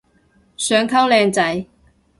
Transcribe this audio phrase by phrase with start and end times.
[0.57, 1.65] 想溝靚仔